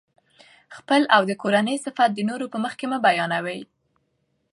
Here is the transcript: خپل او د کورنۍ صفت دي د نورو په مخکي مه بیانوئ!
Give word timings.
خپل 0.75 1.01
او 1.15 1.21
د 1.29 1.31
کورنۍ 1.41 1.77
صفت 1.85 2.09
دي 2.15 2.23
د 2.25 2.27
نورو 2.29 2.45
په 2.53 2.57
مخکي 2.65 2.85
مه 2.91 2.97
بیانوئ! 3.05 3.61